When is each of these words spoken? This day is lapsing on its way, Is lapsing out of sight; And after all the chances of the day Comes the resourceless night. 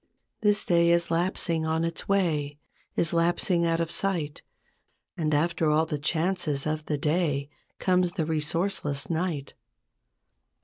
This 0.41 0.65
day 0.65 0.89
is 0.89 1.11
lapsing 1.11 1.63
on 1.63 1.83
its 1.83 2.09
way, 2.09 2.57
Is 2.95 3.13
lapsing 3.13 3.67
out 3.67 3.79
of 3.79 3.91
sight; 3.91 4.41
And 5.15 5.31
after 5.31 5.69
all 5.69 5.85
the 5.85 5.99
chances 5.99 6.65
of 6.65 6.83
the 6.87 6.97
day 6.97 7.51
Comes 7.77 8.13
the 8.13 8.25
resourceless 8.25 9.11
night. 9.11 9.53